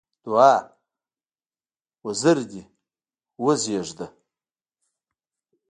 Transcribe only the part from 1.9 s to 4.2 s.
وزر دې وزېږده!